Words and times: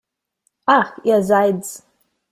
Ach, 0.65 0.97
ihr 1.05 1.21
seid's! 1.23 1.85